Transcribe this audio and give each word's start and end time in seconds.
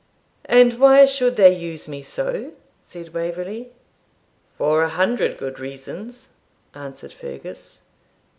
'And 0.45 0.79
why 0.79 1.05
should 1.05 1.35
they 1.35 1.55
use 1.55 1.87
me 1.87 2.01
so?' 2.01 2.53
said 2.81 3.13
Waverley. 3.13 3.69
'For 4.57 4.81
a 4.81 4.89
hundred 4.89 5.37
good 5.37 5.59
reasons,' 5.59 6.29
answered 6.73 7.13
Fergus. 7.13 7.83